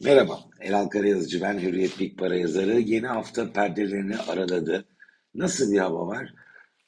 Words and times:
Merhaba, 0.00 0.40
Elal 0.60 0.86
Karayazıcı 0.86 1.40
ben 1.40 1.58
Hürriyet 1.58 2.00
Big 2.00 2.18
Para 2.18 2.36
yazarı. 2.36 2.80
Yeni 2.80 3.06
hafta 3.06 3.52
perdelerini 3.52 4.16
araladı. 4.16 4.84
Nasıl 5.34 5.72
bir 5.72 5.78
hava 5.78 6.06
var? 6.06 6.34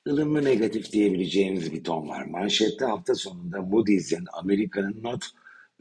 ılımlı 0.08 0.45
negatif 0.45 0.92
diyebileceğimiz 0.92 1.73
bir 1.73 1.84
ton 1.84 2.08
var. 2.08 2.25
Manşette 2.25 2.84
hafta 2.84 3.15
sonunda 3.15 3.63
Moody's'in 3.63 4.25
Amerika'nın 4.33 5.02
not 5.02 5.25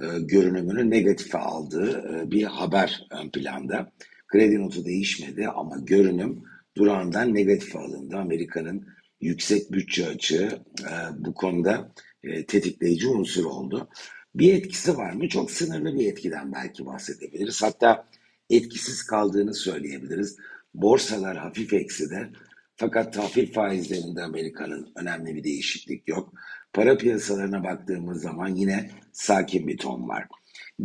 e, 0.01 0.05
görünümünü 0.19 0.89
negatife 0.89 1.37
aldığı 1.37 1.91
e, 1.91 2.31
bir 2.31 2.43
haber 2.43 3.07
ön 3.11 3.29
planda. 3.29 3.91
Kredi 4.27 4.61
notu 4.61 4.85
değişmedi 4.85 5.47
ama 5.47 5.77
görünüm 5.77 6.43
durağından 6.77 7.33
negatife 7.33 7.79
alındı. 7.79 8.17
Amerika'nın 8.17 8.87
yüksek 9.21 9.71
bütçe 9.71 10.07
açığı 10.07 10.49
e, 10.81 10.93
bu 11.17 11.33
konuda 11.33 11.91
e, 12.23 12.45
tetikleyici 12.45 13.07
unsur 13.07 13.45
oldu. 13.45 13.89
Bir 14.37 14.53
etkisi 14.53 14.97
var 14.97 15.11
mı? 15.11 15.29
Çok 15.29 15.51
sınırlı 15.51 15.99
bir 15.99 16.07
etkiden 16.07 16.53
belki 16.53 16.85
bahsedebiliriz. 16.85 17.63
Hatta 17.63 18.07
etkisiz 18.49 19.03
kaldığını 19.03 19.53
söyleyebiliriz. 19.53 20.37
Borsalar 20.73 21.37
hafif 21.37 21.73
ekside 21.73 22.29
fakat 22.75 23.13
tahvil 23.13 23.53
faizlerinde 23.53 24.23
Amerika'nın 24.23 24.91
önemli 24.95 25.35
bir 25.35 25.43
değişiklik 25.43 26.07
yok. 26.07 26.33
Para 26.73 26.97
piyasalarına 26.97 27.63
baktığımız 27.63 28.21
zaman 28.21 28.55
yine 28.55 28.91
sakin 29.11 29.67
bir 29.67 29.77
ton 29.77 30.07
var. 30.07 30.27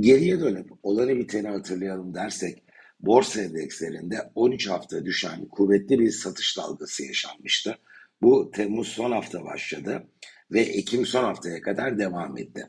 Geriye 0.00 0.40
dönüp 0.40 0.70
olanı 0.82 1.16
biteni 1.16 1.48
hatırlayalım 1.48 2.14
dersek 2.14 2.62
borsa 3.00 3.42
endekslerinde 3.42 4.30
13 4.34 4.68
hafta 4.68 5.04
düşen 5.04 5.48
kuvvetli 5.48 5.98
bir 5.98 6.10
satış 6.10 6.56
dalgası 6.56 7.04
yaşanmıştı. 7.04 7.78
Bu 8.22 8.50
Temmuz 8.50 8.88
son 8.88 9.12
hafta 9.12 9.44
başladı 9.44 10.06
ve 10.50 10.60
Ekim 10.60 11.06
son 11.06 11.24
haftaya 11.24 11.60
kadar 11.60 11.98
devam 11.98 12.38
etti. 12.38 12.68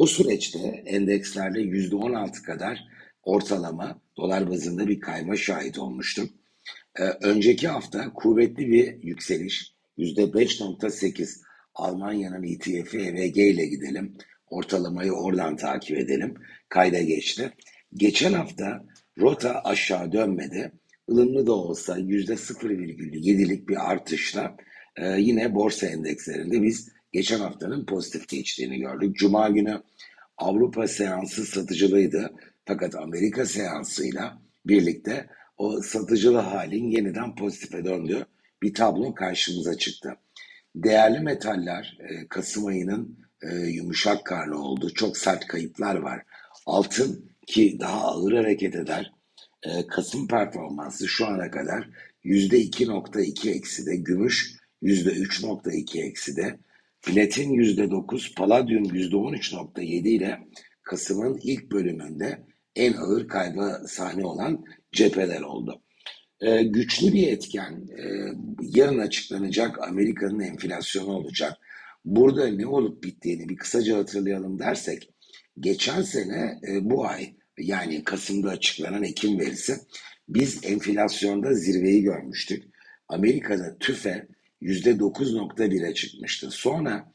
O 0.00 0.06
süreçte 0.06 0.58
endekslerde 0.86 1.60
%16 1.60 2.42
kadar 2.42 2.84
ortalama 3.22 4.00
dolar 4.16 4.50
bazında 4.50 4.88
bir 4.88 5.00
kayma 5.00 5.36
şahit 5.36 5.78
olmuştuk. 5.78 6.30
Ee, 6.98 7.02
önceki 7.02 7.68
hafta 7.68 8.12
kuvvetli 8.12 8.70
bir 8.70 9.02
yükseliş 9.02 9.74
%5.8 9.98 11.40
Almanya'nın 11.74 12.42
ETF'i 12.42 12.98
EVG 12.98 13.36
ile 13.36 13.66
gidelim. 13.66 14.16
Ortalamayı 14.46 15.12
oradan 15.12 15.56
takip 15.56 15.98
edelim. 15.98 16.34
Kayda 16.68 17.00
geçti. 17.00 17.52
Geçen 17.94 18.32
hafta 18.32 18.84
rota 19.18 19.60
aşağı 19.64 20.12
dönmedi. 20.12 20.72
ılımlı 21.10 21.46
da 21.46 21.52
olsa 21.52 21.98
%0,7'lik 21.98 23.68
bir 23.68 23.90
artışla 23.90 24.56
e, 24.96 25.20
yine 25.20 25.54
borsa 25.54 25.86
endekslerinde 25.86 26.62
biz 26.62 26.99
geçen 27.12 27.40
haftanın 27.40 27.86
pozitif 27.86 28.28
geçtiğini 28.28 28.78
gördük. 28.78 29.16
Cuma 29.16 29.48
günü 29.48 29.82
Avrupa 30.36 30.88
seansı 30.88 31.44
satıcılıydı. 31.44 32.32
Fakat 32.64 32.94
Amerika 32.94 33.46
seansıyla 33.46 34.42
birlikte 34.66 35.26
o 35.56 35.82
satıcılı 35.82 36.38
halin 36.38 36.90
yeniden 36.90 37.34
pozitife 37.34 37.84
döndüğü 37.84 38.26
bir 38.62 38.74
tablo 38.74 39.14
karşımıza 39.14 39.78
çıktı. 39.78 40.16
Değerli 40.74 41.20
metaller 41.20 41.98
e, 42.00 42.28
Kasım 42.28 42.66
ayının 42.66 43.18
e, 43.42 43.56
yumuşak 43.56 44.26
karnı 44.26 44.62
oldu. 44.62 44.90
Çok 44.94 45.16
sert 45.16 45.46
kayıplar 45.46 45.94
var. 45.94 46.22
Altın 46.66 47.30
ki 47.46 47.76
daha 47.80 48.02
ağır 48.02 48.32
hareket 48.32 48.74
eder. 48.74 49.12
E, 49.62 49.86
Kasım 49.86 50.28
performansı 50.28 51.08
şu 51.08 51.26
ana 51.26 51.50
kadar 51.50 51.88
%2.2 52.24 53.50
ekside, 53.50 53.96
gümüş 53.96 54.56
%3.2 54.82 56.02
ekside, 56.02 56.58
platin 57.02 57.50
%9, 57.50 58.34
paladyum 58.34 58.84
%13.7 58.84 60.08
ile 60.08 60.38
Kasım'ın 60.82 61.38
ilk 61.42 61.72
bölümünde 61.72 62.46
en 62.76 62.92
ağır 62.92 63.28
kayba 63.28 63.80
sahne 63.86 64.24
olan 64.26 64.64
cepheler 64.92 65.40
oldu. 65.40 65.82
Ee, 66.40 66.62
güçlü 66.62 67.12
bir 67.12 67.28
etken 67.28 67.72
e, 67.72 68.04
yarın 68.60 68.98
açıklanacak 68.98 69.88
Amerika'nın 69.88 70.40
enflasyonu 70.40 71.12
olacak. 71.12 71.58
Burada 72.04 72.46
ne 72.46 72.66
olup 72.66 73.04
bittiğini 73.04 73.48
bir 73.48 73.56
kısaca 73.56 73.98
hatırlayalım 73.98 74.58
dersek 74.58 75.10
geçen 75.60 76.02
sene 76.02 76.60
e, 76.68 76.90
bu 76.90 77.06
ay 77.06 77.34
yani 77.58 78.04
Kasım'da 78.04 78.50
açıklanan 78.50 79.02
Ekim 79.02 79.40
verisi 79.40 79.76
biz 80.28 80.64
enflasyonda 80.64 81.54
zirveyi 81.54 82.02
görmüştük. 82.02 82.64
Amerika'da 83.08 83.78
tüfe 83.78 84.28
%9.1'e 84.62 85.94
çıkmıştı. 85.94 86.50
Sonra 86.50 87.12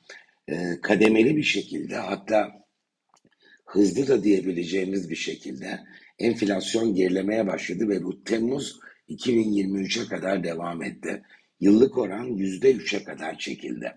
e, 0.47 0.81
kademeli 0.81 1.37
bir 1.37 1.43
şekilde 1.43 1.95
hatta 1.95 2.65
hızlı 3.65 4.07
da 4.07 4.23
diyebileceğimiz 4.23 5.09
bir 5.09 5.15
şekilde 5.15 5.79
enflasyon 6.19 6.95
gerilemeye 6.95 7.47
başladı 7.47 7.89
ve 7.89 8.03
bu 8.03 8.23
Temmuz 8.23 8.79
2023'e 9.09 10.07
kadar 10.07 10.43
devam 10.43 10.83
etti. 10.83 11.21
Yıllık 11.59 11.97
oran 11.97 12.27
%3'e 12.27 13.03
kadar 13.03 13.37
çekildi. 13.37 13.91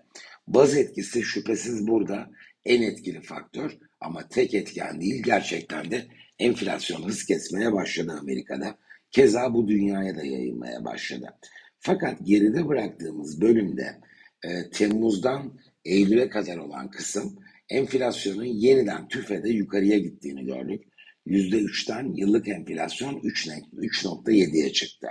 Baz 0.47 0.77
etkisi 0.77 1.23
şüphesiz 1.23 1.87
burada 1.87 2.31
en 2.65 2.81
etkili 2.81 3.21
faktör 3.21 3.77
ama 3.99 4.27
tek 4.27 4.53
etken 4.53 5.01
değil 5.01 5.23
gerçekten 5.23 5.91
de 5.91 6.07
enflasyon 6.39 7.03
hız 7.03 7.25
kesmeye 7.25 7.73
başladı 7.73 8.17
Amerika'da. 8.21 8.77
Keza 9.11 9.53
bu 9.53 9.67
dünyaya 9.67 10.15
da 10.15 10.25
yayılmaya 10.25 10.85
başladı. 10.85 11.33
Fakat 11.79 12.25
geride 12.25 12.67
bıraktığımız 12.67 13.41
bölümde 13.41 13.99
e, 14.43 14.69
Temmuz'dan 14.69 15.59
Eylül'e 15.85 16.29
kadar 16.29 16.57
olan 16.57 16.89
kısım 16.89 17.39
enflasyonun 17.69 18.43
yeniden 18.43 19.07
TÜFE'de 19.07 19.49
yukarıya 19.49 19.97
gittiğini 19.97 20.45
gördük. 20.45 20.83
%3'ten 21.27 22.13
yıllık 22.15 22.47
enflasyon 22.47 23.19
3.7'ye 23.19 24.71
çıktı. 24.71 25.07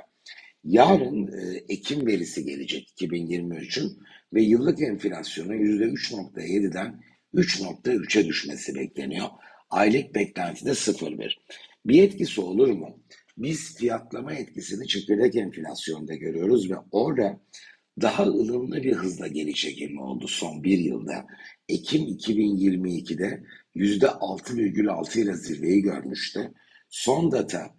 Yarın 0.64 1.26
e, 1.26 1.64
Ekim 1.68 2.06
verisi 2.06 2.44
gelecek 2.44 2.94
2023'ün 3.00 3.98
ve 4.34 4.42
yıllık 4.42 4.82
enflasyonun 4.82 5.54
%3.7'den 5.54 7.00
3.3'e 7.34 8.26
düşmesi 8.26 8.74
bekleniyor. 8.74 9.28
Aylık 9.70 10.14
beklenti 10.14 10.66
de 10.66 10.70
0.1. 10.70 11.32
Bir 11.86 12.02
etkisi 12.02 12.40
olur 12.40 12.68
mu? 12.68 13.00
Biz 13.38 13.76
fiyatlama 13.76 14.34
etkisini 14.34 14.86
çekirdek 14.86 15.36
enflasyonda 15.36 16.14
görüyoruz 16.14 16.70
ve 16.70 16.74
orada 16.90 17.40
daha 18.00 18.22
ılımlı 18.22 18.82
bir 18.82 18.94
hızla 18.94 19.26
geri 19.26 19.54
çekilme 19.54 20.00
oldu 20.00 20.28
son 20.28 20.64
bir 20.64 20.78
yılda. 20.78 21.26
Ekim 21.68 22.02
2022'de 22.02 23.44
%6,6 23.76 25.20
ile 25.20 25.34
zirveyi 25.34 25.82
görmüştü. 25.82 26.52
Son 26.88 27.32
data 27.32 27.74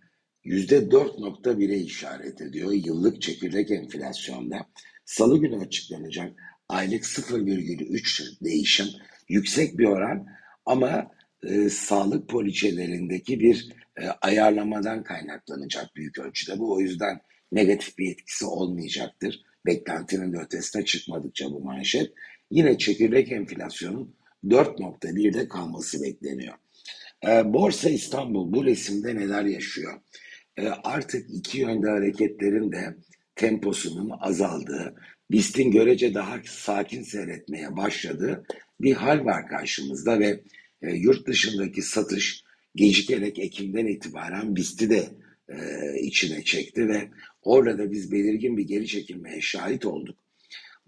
%4.1'e 0.46 1.78
işaret 1.78 2.42
ediyor 2.42 2.72
yıllık 2.72 3.22
çekirdek 3.22 3.72
enflasyonda. 3.72 4.58
Salı 5.06 5.38
günü 5.38 5.60
açıklanacak 5.60 6.34
aylık 6.70 7.04
0,3 7.04 8.44
değişim 8.44 8.88
yüksek 9.30 9.78
bir 9.78 9.86
oran 9.86 10.28
ama 10.66 11.12
e, 11.44 11.70
sağlık 11.70 12.30
poliçelerindeki 12.30 13.40
bir 13.40 13.70
e, 14.02 14.08
ayarlamadan 14.08 15.04
kaynaklanacak 15.04 15.96
büyük 15.96 16.20
ölçüde. 16.20 16.60
Bu 16.60 16.74
o 16.74 16.80
yüzden 16.80 17.22
negatif 17.52 17.98
bir 17.98 18.12
etkisi 18.12 18.46
olmayacaktır 18.46 19.42
beklentinin 19.66 20.34
de 20.34 20.38
ötesine 20.38 20.86
çıkmadıkça 20.86 21.52
bu 21.52 21.60
manşet 21.60 22.14
yine 22.52 22.78
çekirdek 22.78 23.32
enflasyonun 23.32 24.16
4.1'de 24.46 25.48
kalması 25.48 26.04
bekleniyor. 26.04 26.54
E, 27.28 27.54
Borsa 27.54 27.90
İstanbul 27.90 28.54
bu 28.54 28.66
resimde 28.66 29.16
neler 29.16 29.44
yaşıyor? 29.44 30.02
E, 30.58 30.68
artık 30.68 31.30
iki 31.30 31.60
yönde 31.60 31.90
hareketlerin 31.90 32.72
de 32.72 32.96
temposunun 33.36 34.12
azaldığı, 34.20 34.96
BIST'in 35.32 35.72
görece 35.72 36.14
daha 36.14 36.38
sakin 36.46 37.04
seyretmeye 37.04 37.78
başladığı 37.78 38.46
bir 38.82 38.94
hal 38.94 39.26
var 39.26 39.48
karşımızda 39.48 40.20
ve 40.20 40.40
e, 40.82 40.96
yurt 40.96 41.28
dışındaki 41.28 41.82
satış 41.82 42.44
gecikerek 42.76 43.40
Ekim'den 43.40 43.86
itibaren 43.86 44.56
BIST'i 44.56 44.90
de 44.90 45.10
e, 45.50 45.58
içine 46.00 46.44
çekti 46.44 46.88
ve 46.88 47.10
orada 47.42 47.78
da 47.78 47.92
biz 47.92 48.12
belirgin 48.12 48.58
bir 48.58 48.68
geri 48.68 48.88
çekilmeye 48.88 49.42
şahit 49.42 49.86
olduk. 49.86 50.18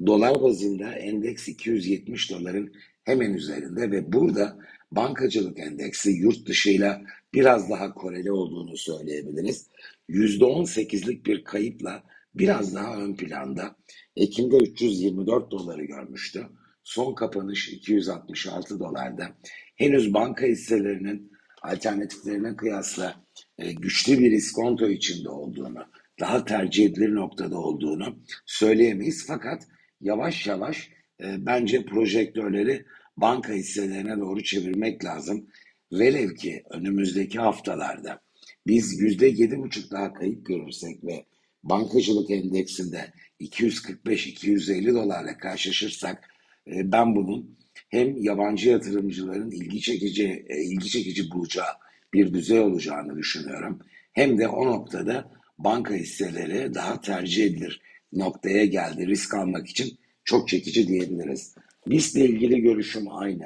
Dolar 0.05 0.41
bazında 0.41 0.93
endeks 0.93 1.47
270 1.47 2.31
doların 2.31 2.73
hemen 3.03 3.33
üzerinde 3.33 3.91
ve 3.91 4.13
burada 4.13 4.57
bankacılık 4.91 5.59
endeksi 5.59 6.11
yurt 6.11 6.47
dışıyla 6.47 7.01
biraz 7.33 7.69
daha 7.69 7.93
koreli 7.93 8.31
olduğunu 8.31 8.77
söyleyebiliriz. 8.77 9.67
%18'lik 10.09 11.25
bir 11.25 11.43
kayıpla 11.43 12.03
biraz 12.35 12.75
daha 12.75 12.97
ön 12.97 13.15
planda. 13.15 13.75
Ekim'de 14.15 14.57
324 14.57 15.51
doları 15.51 15.83
görmüştü. 15.85 16.47
Son 16.83 17.15
kapanış 17.15 17.69
266 17.69 18.79
dolarda. 18.79 19.38
Henüz 19.81 20.13
banka 20.13 20.45
hisselerinin 20.45 21.31
alternatiflerine 21.61 22.55
kıyasla 22.55 23.25
e, 23.57 23.71
güçlü 23.71 24.19
bir 24.19 24.31
iskonto 24.31 24.89
içinde 24.89 25.29
olduğunu, 25.29 25.85
daha 26.19 26.45
tercih 26.45 26.85
edilir 26.85 27.15
noktada 27.15 27.57
olduğunu 27.57 28.19
söyleyemeyiz. 28.45 29.25
Fakat 29.27 29.67
yavaş 30.01 30.47
yavaş 30.47 30.89
e, 31.23 31.45
bence 31.45 31.85
projektörleri 31.85 32.85
banka 33.17 33.53
hisselerine 33.53 34.17
doğru 34.19 34.43
çevirmek 34.43 35.05
lazım. 35.05 35.47
Velev 35.91 36.35
ki 36.35 36.63
önümüzdeki 36.69 37.39
haftalarda 37.39 38.21
biz 38.67 39.01
yüzde 39.01 39.27
yedi 39.27 39.57
buçuk 39.57 39.91
daha 39.91 40.13
kayıp 40.13 40.45
görürsek 40.45 41.03
ve 41.03 41.25
bankacılık 41.63 42.31
endeksinde 42.31 43.13
245-250 43.39 44.93
dolarla 44.93 45.37
karşılaşırsak 45.37 46.29
e, 46.67 46.91
ben 46.91 47.15
bunun 47.15 47.57
hem 47.91 48.21
yabancı 48.21 48.69
yatırımcıların 48.69 49.51
ilgi 49.51 49.81
çekici 49.81 50.45
e, 50.49 50.61
ilgi 50.63 50.89
çekici 50.89 51.31
bulacağı 51.31 51.73
bir 52.13 52.33
düzey 52.33 52.59
olacağını 52.59 53.17
düşünüyorum. 53.17 53.79
Hem 54.13 54.38
de 54.38 54.47
o 54.47 54.65
noktada 54.65 55.31
banka 55.57 55.93
hisseleri 55.93 56.73
daha 56.73 57.01
tercih 57.01 57.45
edilir 57.45 57.81
noktaya 58.13 58.65
geldi. 58.65 59.07
Risk 59.07 59.33
almak 59.33 59.67
için 59.67 59.97
çok 60.23 60.47
çekici 60.47 60.88
diyebiliriz. 60.88 61.55
BIST 61.88 62.15
ile 62.15 62.25
ilgili 62.25 62.61
görüşüm 62.61 63.05
aynı. 63.09 63.43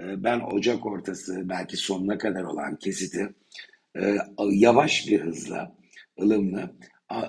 E, 0.00 0.24
ben 0.24 0.40
Ocak 0.40 0.86
ortası 0.86 1.48
belki 1.48 1.76
sonuna 1.76 2.18
kadar 2.18 2.42
olan 2.42 2.76
kesiti 2.76 3.28
yavaş 4.50 5.08
bir 5.08 5.20
hızla, 5.20 5.76
ılımlı 6.20 6.70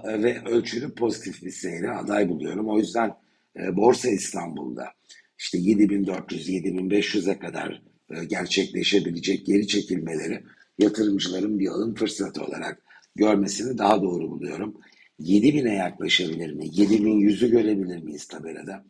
ve 0.06 0.44
ölçülü 0.46 0.96
pozitif 0.96 1.44
bir 1.44 1.52
seyre 1.52 1.92
aday 1.92 2.30
buluyorum. 2.30 2.70
O 2.70 2.78
yüzden 2.78 3.14
Borsa 3.56 4.10
İstanbul'da 4.10 4.94
işte 5.38 5.58
7400-7500'e 5.58 7.40
kadar 7.40 7.82
e, 8.10 8.26
gerçekleşebilecek 8.26 9.46
geri 9.46 9.68
çekilmeleri 9.68 10.44
yatırımcıların 10.80 11.60
bir 11.60 11.68
alım 11.68 11.96
fırsatı 11.96 12.44
olarak 12.44 12.82
görmesini 13.16 13.78
daha 13.78 14.02
doğru 14.02 14.32
buluyorum. 14.32 14.78
7000'e 15.20 15.74
yaklaşabilir 15.74 16.54
mi? 16.54 16.66
7100'ü 16.66 17.52
görebilir 17.52 18.04
miyiz 18.04 18.28
tabelada? 18.28 18.86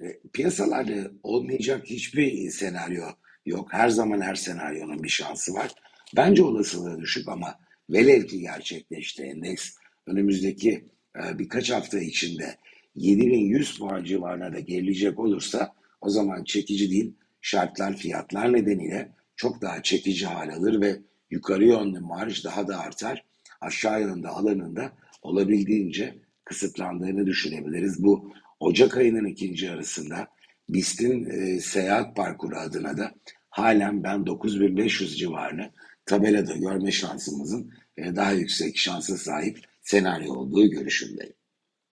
E, 0.00 0.18
piyasalarda 0.32 1.10
olmayacak 1.22 1.86
hiçbir 1.86 2.50
senaryo 2.50 3.04
yok. 3.46 3.68
Her 3.72 3.88
zaman 3.88 4.20
her 4.20 4.34
senaryonun 4.34 5.02
bir 5.02 5.08
şansı 5.08 5.54
var. 5.54 5.72
Bence 6.16 6.42
olasılığı 6.42 7.00
düşük 7.00 7.28
ama 7.28 7.54
velev 7.90 8.26
ki 8.26 8.40
gerçekleşti 8.40 9.22
endeks 9.22 9.70
önümüzdeki 10.06 10.84
e, 11.16 11.38
birkaç 11.38 11.70
hafta 11.70 11.98
içinde 11.98 12.56
7100 12.94 13.78
puan 13.78 14.04
civarına 14.04 14.52
da 14.52 14.60
gelecek 14.60 15.18
olursa 15.18 15.74
o 16.00 16.10
zaman 16.10 16.44
çekici 16.44 16.90
değil 16.90 17.14
şartlar 17.40 17.96
fiyatlar 17.96 18.52
nedeniyle 18.52 19.12
çok 19.36 19.62
daha 19.62 19.82
çekici 19.82 20.26
hal 20.26 20.48
alır 20.48 20.80
ve 20.80 21.00
yukarı 21.30 21.64
yönlü 21.64 22.00
marj 22.00 22.44
daha 22.44 22.68
da 22.68 22.78
artar. 22.78 23.24
Aşağı 23.60 24.00
yönde 24.00 24.28
alanında 24.28 24.92
olabildiğince 25.22 26.18
kısıtlandığını 26.44 27.26
düşünebiliriz. 27.26 28.02
Bu 28.02 28.32
Ocak 28.60 28.96
ayının 28.96 29.24
ikinci 29.24 29.66
yarısında 29.66 30.28
BIST'in 30.68 31.30
e, 31.30 31.60
seyahat 31.60 32.16
parkuru 32.16 32.56
adına 32.56 32.98
da 32.98 33.14
halen 33.50 34.02
ben 34.02 34.26
9500 34.26 35.18
civarını 35.18 35.70
tabelada 36.06 36.56
görme 36.56 36.90
şansımızın 36.90 37.72
e, 37.96 38.16
daha 38.16 38.32
yüksek 38.32 38.78
şansa 38.78 39.16
sahip 39.16 39.58
senaryo 39.82 40.32
olduğu 40.34 40.70
görüşündeyim. 40.70 41.37